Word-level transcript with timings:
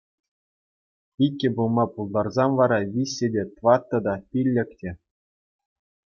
Иккӗ 1.25 1.49
пулма 1.57 1.83
пултарсан 1.97 2.51
вара 2.59 2.79
виҫҫӗ 2.95 3.27
те, 3.35 3.43
тваттӑ 3.59 3.99
та, 4.07 4.13
пиллӗк 4.31 4.69
те... 4.81 4.91